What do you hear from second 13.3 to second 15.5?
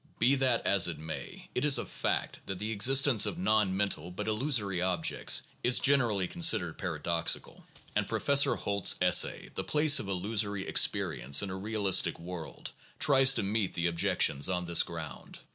to meet the objections on this ground.